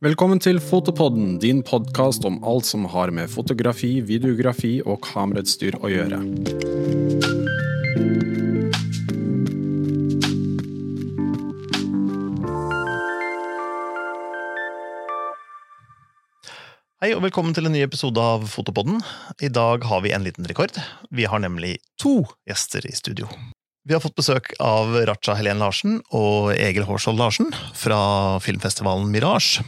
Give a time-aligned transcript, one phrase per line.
[0.00, 5.90] Velkommen til Fotopodden, din podkast om alt som har med fotografi, videografi og kamerautstyr å
[5.92, 6.20] gjøre.
[17.04, 19.02] Hei og velkommen til en ny episode av Fotopodden.
[19.44, 20.80] I dag har vi en liten rekord.
[21.12, 23.28] Vi har nemlig to gjester i studio.
[23.84, 28.00] Vi har fått besøk av Raja Helen Larsen og Egil Hårskjold Larsen fra
[28.40, 29.60] filmfestivalen Mirage.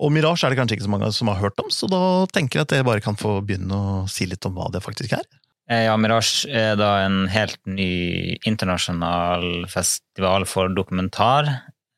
[0.00, 2.00] Og Mirage er det kanskje ikke så mange som har hørt om, så da
[2.32, 5.12] tenker jeg at jeg bare kan få begynne å si litt om hva det faktisk
[5.18, 5.26] er.
[5.70, 11.50] Eh, Ja, Mirage er da en helt ny internasjonal festival for dokumentar.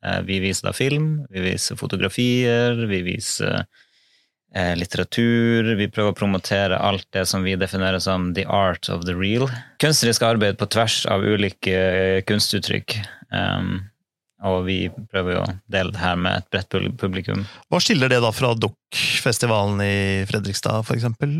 [0.05, 3.63] Eh, Vi viser da film, vi viser fotografier, vi viser
[4.55, 5.77] eh, litteratur.
[5.79, 9.49] Vi prøver å promotere alt det som vi definerer som the art of the real.
[9.79, 12.99] Kunstnerisk arbeid på tvers av ulike kunstuttrykk.
[13.33, 13.92] Um,
[14.49, 14.77] og vi
[15.13, 17.45] prøver jo å dele det her med et bredt publikum.
[17.71, 19.97] Hva skiller det da fra Dock-festivalen i
[20.29, 21.35] Fredrikstad, for eksempel?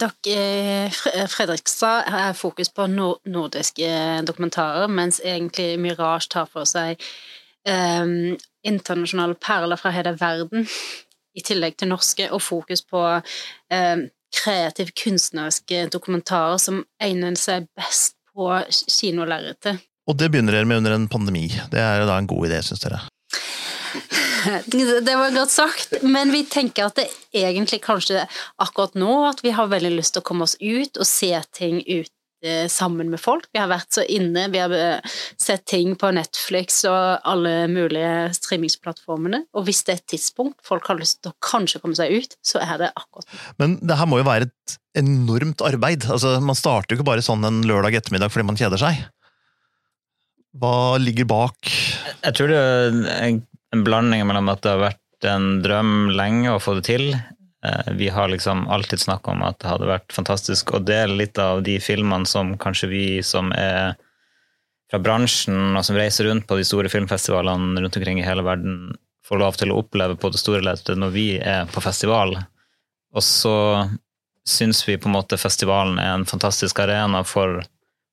[0.00, 3.90] Dere, eh, Fredrikstad har fokus på nordiske
[4.28, 7.00] dokumentarer, mens egentlig Mirage tar for seg
[7.68, 10.68] um, internasjonale perler fra hele verden,
[11.36, 18.16] i tillegg til norske, og fokus på um, kreative kunstneriske dokumentarer som egner seg best
[18.32, 19.84] på kinolerretet.
[20.06, 21.48] Og det begynner dere med under en pandemi.
[21.72, 23.02] Det er da en god idé, syns dere?
[24.70, 28.28] Det var godt sagt, men vi tenker at det egentlig kanskje
[28.62, 31.80] akkurat nå at vi har veldig lyst til å komme oss ut og se ting
[31.82, 32.12] ut
[32.70, 33.48] sammen med folk.
[33.50, 38.28] Vi har vært så inne, vi har eh, sett ting på Netflix og alle mulige
[38.36, 42.12] streamingsplattformene, og hvis det er et tidspunkt folk har lyst til å kanskje komme seg
[42.12, 43.26] ut, så er det akkurat.
[43.58, 46.06] Men det her må jo være et enormt arbeid.
[46.12, 49.02] Altså, man starter jo ikke bare sånn en lørdag ettermiddag fordi man kjeder seg.
[50.60, 51.70] Hva ligger bak?
[52.22, 53.42] Jeg tror det er en,
[53.84, 57.10] blanding mellom at det har vært en drøm lenge å få det til.
[57.12, 61.38] Eh, Vi har liksom alltid snakka om at det hadde vært fantastisk å dele litt
[61.38, 63.96] av de filmene som kanskje vi som er
[64.90, 68.94] fra bransjen og som reiser rundt på de store filmfestivalene rundt omkring i hele verden,
[69.26, 72.36] får lov til å oppleve på det store lerretet når vi er på festival.
[73.16, 73.56] Og så
[74.46, 77.58] syns vi på en måte festivalen er en fantastisk arena for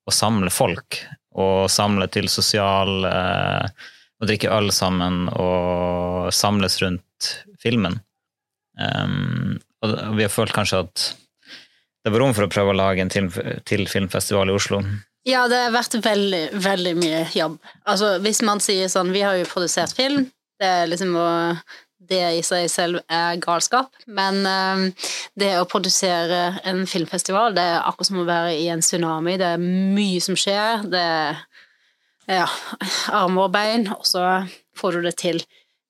[0.04, 0.98] å samle folk.
[1.40, 3.90] Og samle til sosial eh,
[4.22, 7.30] og drikke øl sammen og samles rundt
[7.62, 7.98] filmen.
[8.78, 11.02] Um, og vi har følt kanskje at
[12.04, 13.28] det var rom for å prøve å lage en til,
[13.68, 14.82] til filmfestival i Oslo.
[15.24, 17.56] Ja, det har vært veldig, veldig mye jobb.
[17.88, 20.26] Altså, hvis man sier sånn, vi har jo produsert film,
[20.60, 21.28] det er liksom å
[22.08, 25.08] det i seg selv er galskap, men eh,
[25.40, 29.38] det å produsere en filmfestival, det er akkurat som å være i en tsunami.
[29.40, 30.86] Det er mye som skjer.
[30.92, 31.42] Det er
[32.30, 32.46] ja,
[33.12, 34.24] armer og bein, og så
[34.78, 35.44] får du det til.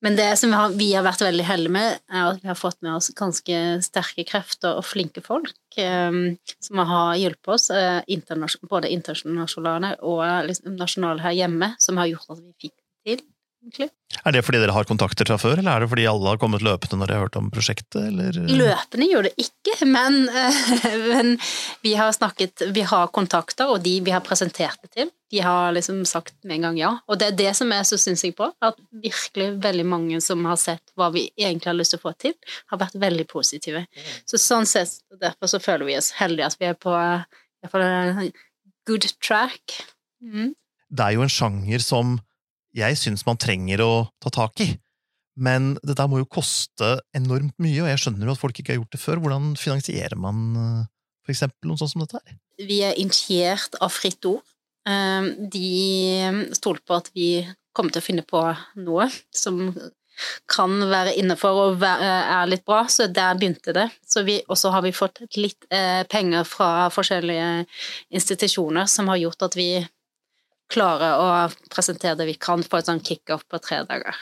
[0.05, 2.59] Men det som vi har, vi har vært veldig heldige med, er at vi har
[2.61, 6.19] fått med oss ganske sterke krefter og flinke folk eh,
[6.61, 8.03] som har hjulpet oss, eh,
[8.69, 13.25] både internasjonale og liksom, nasjonale her hjemme, som har gjort at vi fikk det til.
[13.65, 13.89] Egentlig.
[14.25, 16.63] Er det fordi dere har kontakter fra før, eller er det fordi alle har kommet
[16.65, 17.97] løpende når de har hørt om prosjektet?
[18.11, 18.37] Eller?
[18.37, 20.61] Løpende gjør det ikke, men, eh,
[21.11, 21.35] men
[21.85, 25.73] vi har snakket Vi har kontakter, og de vi har presentert det til, de har
[25.75, 26.93] liksom sagt med en gang ja.
[27.09, 30.61] Og det er det som jeg så synsing på, at virkelig veldig mange som har
[30.61, 32.37] sett hva vi egentlig har lyst til å få til,
[32.71, 33.87] har vært veldig positive.
[34.31, 37.73] Så sånn sett, derfor så føler vi oss heldige at vi er på i hvert
[37.73, 38.31] fall en
[38.87, 39.81] good track.
[40.23, 40.53] Mm.
[40.95, 42.19] Det er jo en sjanger som
[42.75, 43.93] jeg syns man trenger å
[44.23, 44.73] ta tak i.
[45.35, 48.75] Men det der må jo koste enormt mye, og jeg skjønner jo at folk ikke
[48.75, 49.23] har gjort det før.
[49.23, 50.45] Hvordan finansierer man
[51.25, 52.37] for eksempel noe sånt som dette her?
[52.63, 54.45] Vi er initiert av Fritt Ord.
[54.87, 57.29] Eh, De stolte på at vi
[57.75, 58.45] kommer til å finne på
[58.85, 59.73] noe som
[60.47, 63.89] kan være innenfor og er litt bra, så der begynte det.
[64.47, 67.65] Og så har vi fått litt eh, penger fra forskjellige
[68.15, 69.69] institusjoner som har gjort at vi
[70.73, 71.27] klarer å
[71.73, 74.17] presentere det vi kan på et sånn kickoff på tre dager.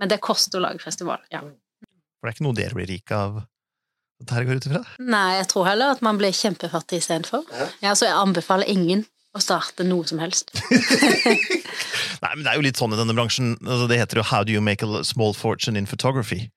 [0.00, 1.42] Men det koster å lage festival, ja.
[1.42, 3.40] For det er ikke noe dere blir rike av
[4.20, 4.82] dette her går ut ifra?
[5.00, 7.46] Nei, jeg tror heller at man blir kjempefattig istedenfor.
[7.80, 10.52] Ja, så jeg anbefaler ingen å starte noe som helst.
[12.22, 13.54] Nei, men det er jo litt sånn i denne bransjen.
[13.64, 16.50] Altså, det heter jo How do you make a small fortune in photography?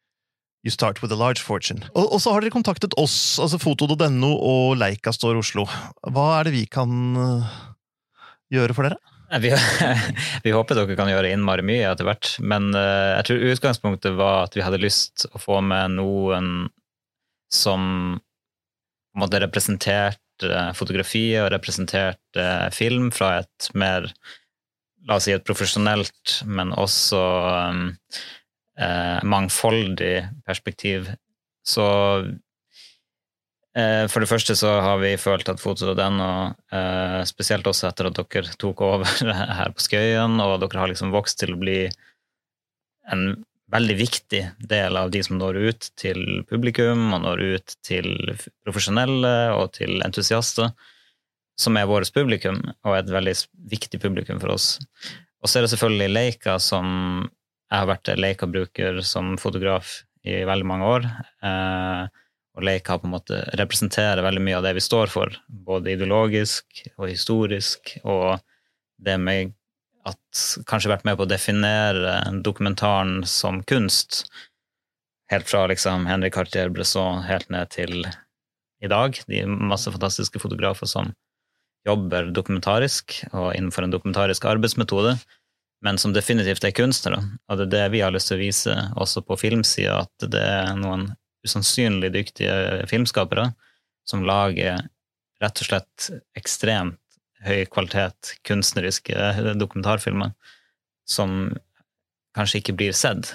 [0.64, 1.84] You start with a large fortune.
[1.92, 5.68] Og, og så har dere kontaktet oss, altså foto.no og Leica står Oslo.
[6.08, 7.58] Hva er det vi kan øh,
[8.56, 9.13] gjøre for dere?
[9.42, 9.50] Vi,
[10.44, 14.48] vi håper dere kan gjøre innmari mye etter hvert, men eh, jeg tror utgangspunktet var
[14.48, 16.52] at vi hadde lyst å få med noen
[17.54, 24.10] som på en måte representerte fotografiet og representerte film fra et mer
[25.04, 27.82] La oss si et profesjonelt, men også um,
[28.80, 30.14] eh, mangfoldig
[30.48, 31.10] perspektiv.
[31.68, 31.84] Så
[33.74, 38.58] for det første så har vi følt at Foto.no, og spesielt også etter at dere
[38.62, 39.10] tok over
[39.60, 41.80] her på Skøyen, og dere har liksom vokst til å bli
[43.12, 43.26] en
[43.74, 48.10] veldig viktig del av de som når ut til publikum, og når ut til
[48.66, 50.74] profesjonelle og til entusiaster,
[51.60, 53.36] som er vårt publikum, og et veldig
[53.74, 54.78] viktig publikum for oss.
[55.44, 56.88] Og så er det selvfølgelig Leica, som
[57.74, 61.08] jeg har vært Leica-bruker som fotograf i veldig mange år.
[61.44, 62.04] Eh,
[62.54, 66.84] og Leica på en måte representerer veldig mye av det vi står for, både ideologisk
[66.98, 68.38] og historisk, og
[69.04, 69.54] det med
[70.08, 74.26] at kanskje vært med på å definere dokumentaren som kunst.
[75.32, 78.04] Helt fra liksom Henrik Cartier-Bresson helt ned til
[78.84, 79.18] i dag.
[79.32, 81.14] De masse fantastiske fotografer som
[81.88, 85.16] jobber dokumentarisk og innenfor en dokumentarisk arbeidsmetode,
[85.84, 87.24] men som definitivt er kunstnere.
[87.50, 90.44] Og det er det vi har lyst til å vise også på filmsida, at det
[90.44, 91.10] er noen
[91.44, 93.52] usannsynlig dyktige filmskapere
[94.10, 94.82] som lager
[95.44, 96.10] rett og slett
[96.40, 97.00] ekstremt
[97.44, 99.16] høy kvalitet kunstneriske
[99.60, 100.32] dokumentarfilmer
[101.10, 101.52] som
[102.38, 103.34] kanskje ikke blir sett,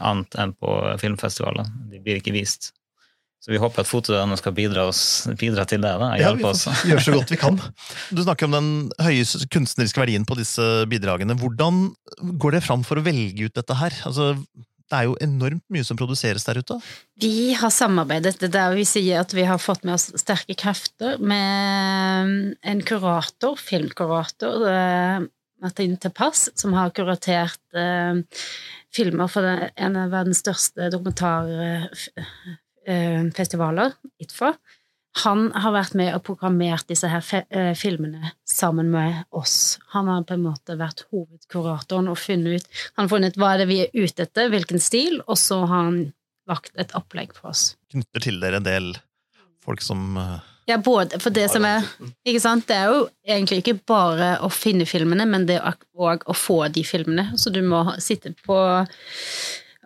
[0.00, 0.70] annet enn på
[1.02, 1.68] filmfestivaler.
[1.90, 2.72] De blir ikke vist.
[3.42, 5.90] Så vi håper at Fotodøene skal bidra, oss, bidra, til det.
[5.98, 6.46] da, ja, vi
[6.92, 7.58] gjør så godt vi kan.
[8.14, 8.68] Du snakker om den
[9.02, 11.34] høye kunstneriske verdien på disse bidragene.
[11.40, 11.88] Hvordan
[12.38, 13.98] går det fram for å velge ut dette her?
[14.06, 14.36] Altså,
[14.92, 16.74] det er jo enormt mye som produseres der ute.
[17.22, 21.18] Vi har samarbeidet, det der vi sier at vi har fått med oss sterke krefter,
[21.18, 25.20] med en kurator, filmkurator, eh,
[25.62, 28.14] Martin Tepass, som har kuratert eh,
[28.92, 33.90] filmer for en av verdens største dokumentarfestivaler,
[34.20, 34.50] ITFA.
[35.20, 39.76] Han har vært med og programmert disse her eh, filmene sammen med oss.
[39.92, 43.62] Han har på en måte vært hovedkuratoren og funnet ut Han har funnet hva er
[43.62, 46.00] det vi er ute etter, hvilken stil, og så har han
[46.48, 47.74] lagt et opplegg for oss.
[47.92, 48.94] Knytter til dere en del
[49.62, 50.40] folk som uh...
[50.70, 51.82] Ja, både for det som er
[52.22, 56.36] Ikke sant, det er jo egentlig ikke bare å finne filmene, men det òg å
[56.38, 57.32] få de filmene.
[57.36, 58.58] Så du må sitte på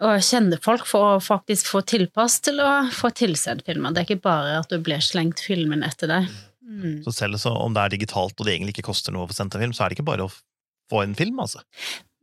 [0.04, 3.94] og kjenne folk for å faktisk få tilpass til å få tilsendt filmer.
[3.94, 6.28] Det er ikke bare at du blir slengt filmen etter deg.
[6.66, 6.98] Mm.
[7.06, 9.38] Så selv så om det er digitalt og det egentlig ikke koster noe å få
[9.38, 10.34] sendt en film, så er det ikke bare å
[10.90, 11.62] få en film, altså?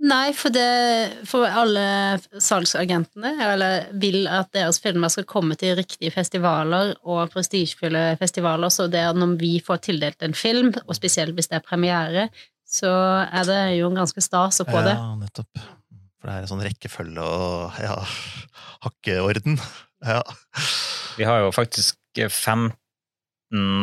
[0.04, 6.12] Nei, for, det, for alle salgsagentene eller vil at deres filmer skal komme til riktige
[6.12, 11.38] festivaler og prestisjefulle festivaler, så det er når vi får tildelt en film, og spesielt
[11.38, 12.28] hvis det er premiere,
[12.68, 12.92] så
[13.24, 14.98] er det jo en ganske stas å få det.
[14.98, 15.64] Ja, nettopp.
[16.24, 17.98] For det er en sånn rekkefølge og ja,
[18.86, 19.58] hakkeorden.
[20.08, 20.22] Ja.
[21.20, 22.72] Vi har jo faktisk 15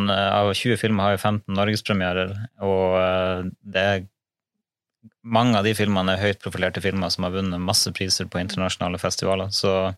[0.09, 2.33] av 20 filmer har jo 15 norgespremierer,
[2.65, 4.01] og eh, det er
[5.21, 8.97] mange av de filmene er høyt profilerte filmer som har vunnet masse priser på internasjonale
[9.03, 9.53] festivaler.
[9.53, 9.93] Så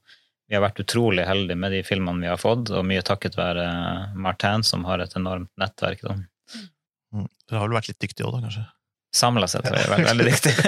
[0.50, 3.70] vi har vært utrolig heldige med de filmene vi har fått, og mye takket være
[4.18, 6.02] Martin, som har et enormt nettverk.
[6.02, 6.18] Da.
[7.14, 7.28] Mm.
[7.46, 8.66] Dere har vel vært litt dyktige òg, da, kanskje?
[9.12, 10.54] Samla sett har jeg vært veldig dyktig.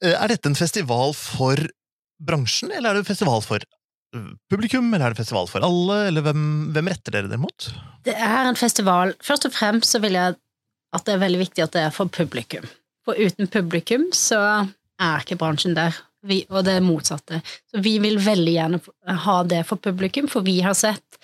[0.00, 1.60] Eh, er dette en festival for
[2.24, 5.66] bransjen, eller er det en festival for eh, publikum, eller er det en festival for
[5.66, 7.66] alle, eller hvem, hvem retter dere dere mot?
[8.08, 10.38] Det er en festival Først og fremst så vil jeg
[10.96, 12.64] at det er veldig viktig at det er for publikum.
[13.06, 14.40] For uten publikum så
[15.00, 15.94] er ikke bransjen der,
[16.26, 17.38] vi, og det er motsatte.
[17.70, 18.80] Så vi vil veldig gjerne
[19.26, 21.20] ha det for publikum, for vi har sett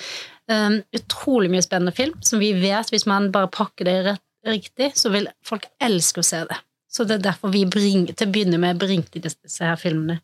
[0.53, 4.93] um, utrolig mye spennende film som vi vet, hvis man bare pakker det rett, riktig,
[4.95, 6.59] så vil folk elske å se det.
[6.97, 10.21] Så det er derfor vi bring, til å begynne med bringte disse her filmene.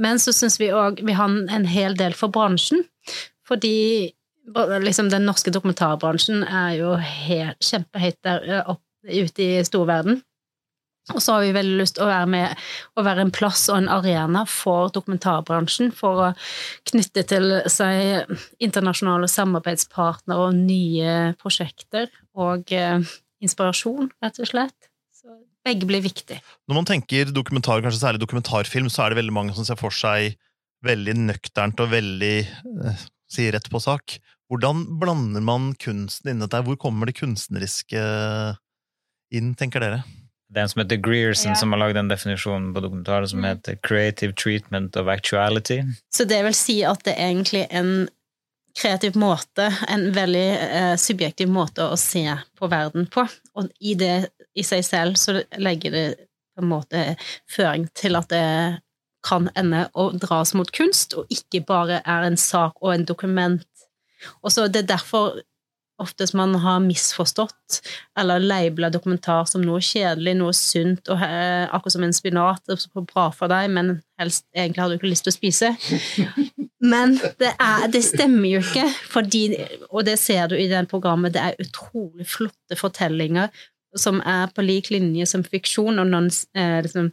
[0.00, 2.84] Men så syns vi òg vi har en hel del for bransjen,
[3.44, 4.12] fordi
[4.84, 10.22] liksom den norske dokumentarbransjen er jo helt, kjempehøyt der opp, ute i storverden.
[11.12, 12.62] Og så har vi veldig lyst til å være med
[12.96, 16.30] å være en plass og en arena for dokumentarbransjen, for å
[16.88, 18.32] knytte til seg
[18.64, 22.08] internasjonale samarbeidspartnere og nye prosjekter
[22.40, 23.04] og eh,
[23.44, 24.88] inspirasjon, rett og slett.
[25.12, 26.40] Så begge blir viktig.
[26.70, 29.92] Når man tenker dokumentar, kanskje særlig dokumentarfilm, så er det veldig mange som ser for
[29.92, 30.38] seg
[30.84, 34.16] veldig nøkternt og veldig eh, sier rett på sak.
[34.48, 36.64] Hvordan blander man kunsten inn i dette?
[36.64, 38.00] Hvor kommer det kunstneriske
[39.34, 40.04] inn, tenker dere?
[40.52, 41.58] Det er en som heter Grierson, ja.
[41.58, 43.46] som har lagd en definisjon på dokumentaret som mm.
[43.48, 45.82] heter 'Creative Treatment of Actuality'.
[46.14, 48.08] Så det vil si at det er egentlig en
[48.78, 52.26] kreativ måte, en veldig eh, subjektiv måte å se
[52.58, 53.26] på verden på.
[53.54, 56.06] Og i det i seg selv så legger det
[56.54, 57.04] på en måte
[57.50, 58.46] føring til at det
[59.24, 63.64] kan ende og dras mot kunst, og ikke bare er en sak og en dokument.
[64.42, 65.40] Og så Det er derfor
[66.02, 67.80] oftest man har misforstått
[68.18, 73.02] eller labela dokumentar som noe kjedelig, noe sunt, og eh, akkurat som en spinat, som
[73.02, 75.74] er bra for deg, men helst egentlig har du ikke lyst til å spise.
[76.84, 79.46] Men det, er, det stemmer jo ikke, fordi,
[79.88, 83.48] og det ser du i det programmet, det er utrolig flotte fortellinger
[83.96, 87.10] som er på lik linje som fiksjon, og noen eh, liksom,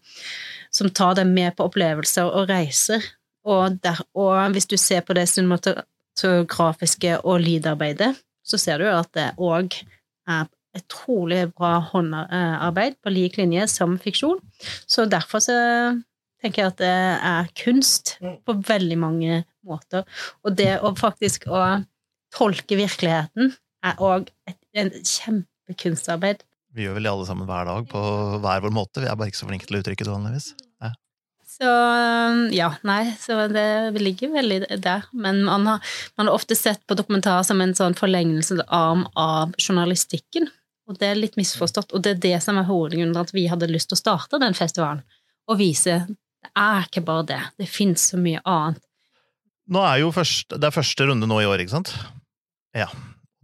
[0.73, 3.05] som tar deg med på opplevelser og reiser.
[3.47, 8.11] Og, der, og hvis du ser på det cinematografiske og lydarbeidet,
[8.43, 9.75] så ser du at det òg
[10.29, 14.39] er utrolig bra håndarbeid på lik linje som fiksjon.
[14.88, 15.57] Så derfor så
[16.41, 16.93] tenker jeg at det
[17.31, 20.05] er kunst på veldig mange måter.
[20.45, 21.60] Og det å faktisk å
[22.31, 23.53] tolke virkeligheten
[23.86, 26.45] er òg et, et kjempekunstarbeid.
[26.71, 28.01] Vi gjør vel det alle sammen hver dag på
[28.39, 29.03] hver vår måte.
[29.03, 30.53] Vi er bare ikke så flinke til å uttrykke det vanligvis.
[31.51, 31.67] Så
[32.55, 35.03] ja, nei, så det ligger veldig der.
[35.12, 40.48] Men man har, man har ofte sett på dokumentar som en sånn forlengelsesarm av journalistikken.
[40.89, 43.46] Og det er litt misforstått, og det er det som er hovedgrunnen til at vi
[43.51, 45.03] hadde lyst til å starte den festivalen.
[45.51, 46.01] Og vise
[46.41, 48.81] det er ikke bare det, det fins så mye annet.
[49.72, 51.93] Nå er jo først, Det er første runde nå i år, ikke sant?
[52.75, 52.88] Ja.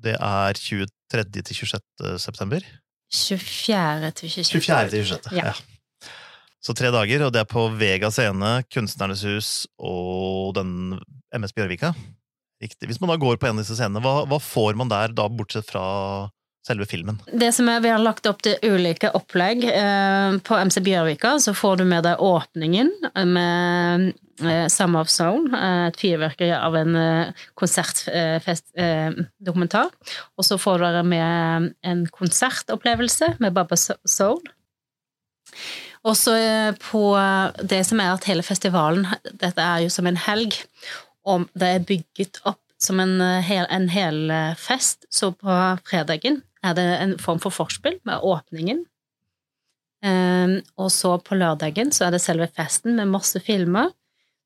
[0.02, 0.90] Det er 23.
[1.46, 2.18] til 26.
[2.24, 2.66] september.
[3.14, 4.12] 24.
[4.18, 4.62] til 26.
[4.66, 4.90] 24.
[4.92, 5.38] til 26.
[5.38, 5.52] Ja.
[5.52, 5.77] Ja.
[6.68, 11.00] Så tre dager, og det er på Vega scene, Kunstnernes hus og den
[11.32, 11.94] MS Bjørvika.
[12.60, 12.90] Riktig.
[12.90, 15.30] Hvis man da går på en av disse scenene, hva, hva får man der da,
[15.32, 16.28] bortsett fra
[16.68, 17.22] selve filmen?
[17.32, 19.64] Det som er, Vi har lagt opp til ulike opplegg.
[19.70, 22.92] Eh, På MC Bjørvika så får du med deg åpningen
[23.32, 24.12] med
[24.44, 26.92] eh, Summer of Zone, eh, et fyrverkeri av en
[27.56, 29.88] konsertdokumentar.
[30.36, 34.44] Og så får dere med en konsertopplevelse med Baba Soul.
[36.08, 36.34] Og så
[36.80, 37.02] på
[37.68, 40.56] det som er at hele festivalen Dette er jo som en helg,
[41.28, 45.08] og det er bygget opp som en hel, en hel fest.
[45.10, 45.58] Så på
[45.90, 48.86] fredagen er det en form for forspill med åpningen.
[50.06, 53.90] Um, og så på lørdagen så er det selve festen med masse filmer.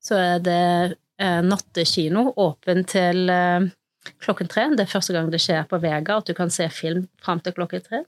[0.02, 3.68] Så er det uh, nattekino åpen til uh,
[4.24, 4.70] klokken tre.
[4.72, 7.56] Det er første gang det skjer på Vega at du kan se film fram til
[7.58, 8.02] klokken tre.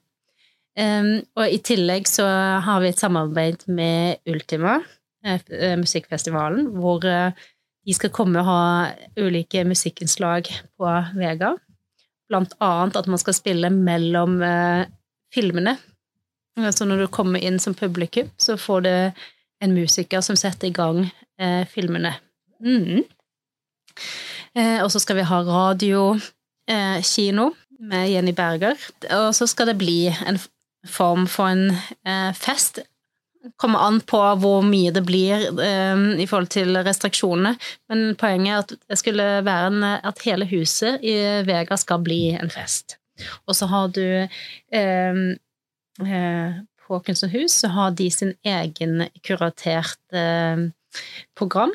[0.74, 2.26] Um, og i tillegg så
[2.66, 4.80] har vi et samarbeid med Ultima,
[5.22, 7.04] uh, musikkfestivalen, hvor
[7.84, 8.60] de skal komme og ha
[9.20, 11.52] ulike musikkinnslag på Vega.
[12.30, 14.86] Blant annet at man skal spille mellom eh,
[15.34, 15.76] filmene.
[16.72, 18.92] Så når du kommer inn som publikum, så får du
[19.64, 21.02] en musiker som setter i gang
[21.40, 22.14] eh, filmene.
[22.64, 23.02] Mm.
[24.54, 26.32] Eh, og så skal vi ha radiokino
[27.04, 27.50] kino
[27.84, 28.78] med Jenny Berger.
[29.12, 30.38] Og så skal det bli en
[30.88, 31.70] form for en
[32.06, 32.82] eh, fest
[33.56, 37.54] kommer an på hvor mye det blir eh, i forhold til restriksjonene.
[37.92, 42.22] Men poenget er at det skulle være en, at hele huset i Vega skal bli
[42.38, 42.98] en fest.
[43.46, 45.18] Og så har du eh,
[46.02, 50.66] uh, På Kunstnerhus så har de sin egen kuratert uh,
[51.38, 51.72] program.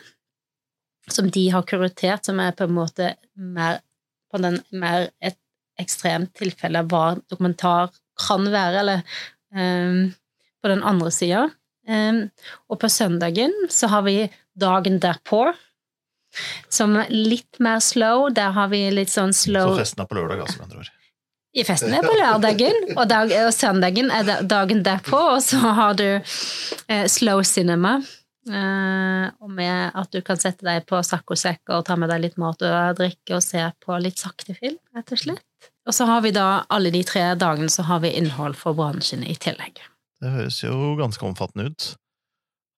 [1.10, 3.80] Som de har kuratert, som er på en måte mer,
[4.30, 5.40] på den, mer et
[5.80, 7.90] ekstremt tilfelle hva dokumentar
[8.20, 9.02] kan være, eller
[9.56, 10.12] um,
[10.62, 11.48] på den andre sida.
[11.90, 12.28] Um,
[12.70, 15.48] og på søndagen så har vi dagen derpå,
[16.70, 18.28] som er litt mer slow.
[18.34, 20.96] Der har vi litt sånn slow Så festen er på lørdag, altså, med andre ord.
[21.58, 25.98] I festen er på lørdagen, og, dag, og søndagen er dagen derpå, og så har
[25.98, 27.98] du eh, slow cinema.
[28.50, 32.38] Eh, og med at du kan sette deg på saccosekk og ta med deg litt
[32.42, 35.46] mat og drikke og se på litt sakte film, rett og slett.
[35.90, 39.24] Og så har vi da alle de tre dagene så har vi innhold for bransjen
[39.26, 39.82] i tillegg.
[40.20, 41.90] Det høres jo ganske omfattende ut.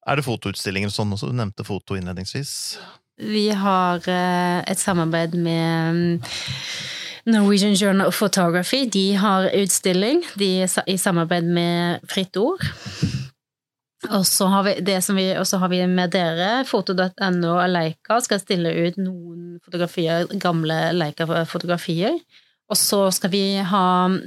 [0.07, 1.29] Er det fotoutstillinger og sånn også?
[1.29, 2.53] Du nevnte foto innledningsvis.
[3.21, 6.31] Vi har eh, et samarbeid med mm,
[7.29, 8.85] Norwegian Journal of Photography.
[8.89, 12.63] De har utstilling de er i samarbeid med Fritt Ord.
[14.09, 18.41] Og så har vi, det som vi, har vi med dere, foto.no og Leica skal
[18.41, 22.17] stille ut noen fotografier, gamle Leica-fotografier.
[22.71, 23.85] Og så skal vi ha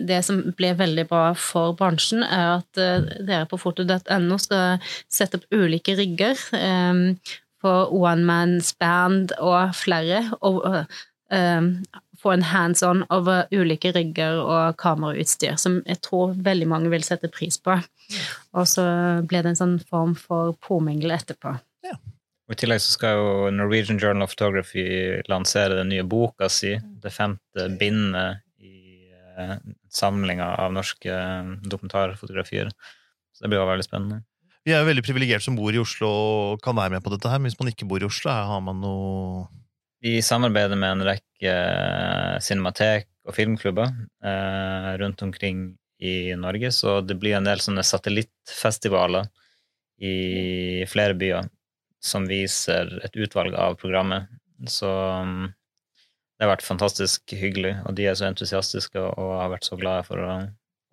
[0.08, 5.40] Det som blir veldig bra for bransjen, er at eh, dere på foto.no skal sette
[5.40, 7.16] opp ulike rigger um,
[7.64, 10.26] for one man's band og flere.
[10.44, 10.60] Og
[11.32, 11.70] um,
[12.24, 17.04] få en hands on over ulike rigger og kamerautstyr, som jeg tror veldig mange vil
[17.04, 17.76] sette pris på.
[18.56, 18.84] Og så
[19.28, 21.56] ble det en sånn form for påmingle etterpå.
[22.44, 24.84] Og I tillegg så skal jo Norwegian Journal of Photography
[25.32, 29.08] lansere den nye boka si, det femte bindet i
[29.40, 29.56] uh,
[29.88, 32.68] samlinga av norske uh, dokumentarfotografier.
[33.32, 34.20] Så det blir jo veldig spennende.
[34.64, 37.32] Vi er jo veldig privilegerte som bor i Oslo og kan være med på dette
[37.32, 39.48] her, men hvis man ikke bor i Oslo, har man noe
[40.04, 43.88] Vi samarbeider med en rekke uh, cinematek og filmklubber
[44.20, 49.30] eh, rundt omkring i Norge, så det blir en del sånne satellittfestivaler
[50.04, 51.48] i flere byer
[52.04, 54.28] som viser et utvalg av programmet.
[54.68, 55.48] Så um,
[56.34, 60.04] det har vært fantastisk hyggelig, og de er så entusiastiske og har vært så glade
[60.08, 60.36] for å,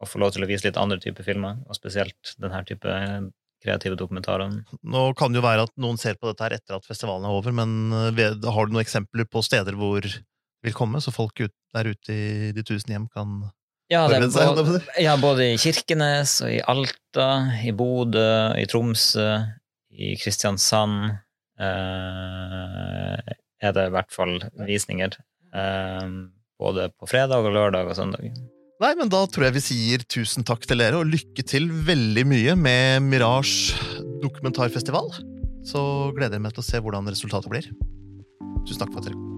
[0.01, 2.97] å få lov til å vise litt andre typer filmer, og spesielt denne type
[3.61, 4.53] kreative dokumentarer.
[4.81, 7.37] Nå kan det jo være at noen ser på dette her etter at festivalen er
[7.37, 10.21] over, men eh, har du noen eksempler på steder hvor det
[10.65, 13.41] vil komme, så folk der ute i de tusen hjem kan
[13.91, 17.25] ja, er både, ja, både i Kirkenes og i Alta,
[17.59, 19.25] i Bodø, i Tromsø,
[19.91, 21.11] i Kristiansand
[21.61, 23.17] eh,
[23.61, 25.17] er det i hvert fall visninger.
[25.53, 26.07] Eh,
[26.61, 28.31] både på fredag og lørdag og søndag.
[28.81, 32.25] Nei, men da tror jeg vi sier tusen takk til dere, og lykke til veldig
[32.25, 33.77] mye med Mirage
[34.23, 35.11] dokumentarfestival.
[35.65, 35.81] Så
[36.17, 37.69] gleder jeg meg til å se hvordan resultatet blir.
[38.65, 39.30] Tusen takk for at dere kom.